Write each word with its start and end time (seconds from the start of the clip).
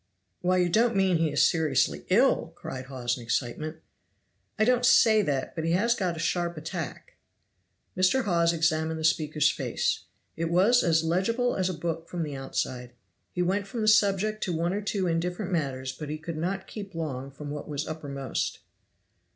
"Why 0.41 0.57
you 0.57 0.67
don't 0.67 0.95
mean 0.95 1.17
he 1.17 1.31
is 1.31 1.47
seriously 1.47 2.07
ill?" 2.09 2.53
cried 2.55 2.85
Hawes 2.85 3.17
in 3.19 3.23
excitement. 3.23 3.81
"I 4.57 4.65
don't 4.65 4.83
say 4.83 5.21
that, 5.21 5.53
but 5.53 5.63
he 5.63 5.73
has 5.73 5.93
got 5.93 6.15
a 6.15 6.19
sharp 6.19 6.57
attack." 6.57 7.17
Mr. 7.95 8.23
Hawes 8.23 8.51
examined 8.51 8.99
the 8.99 9.03
speaker's 9.03 9.51
face. 9.51 10.05
It 10.35 10.49
was 10.49 10.81
as 10.83 11.03
legible 11.03 11.55
as 11.55 11.69
a 11.69 11.75
book 11.75 12.09
from 12.09 12.23
the 12.23 12.35
outside. 12.35 12.93
He 13.31 13.43
went 13.43 13.67
from 13.67 13.81
the 13.81 13.87
subject 13.87 14.43
to 14.45 14.57
one 14.57 14.73
or 14.73 14.81
two 14.81 15.05
indifferent 15.05 15.51
matters, 15.51 15.91
but 15.91 16.09
he 16.09 16.17
could 16.17 16.35
not 16.37 16.65
keep 16.65 16.95
long 16.95 17.29
from 17.29 17.51
what 17.51 17.69
was 17.69 17.87
uppermost. 17.87 18.57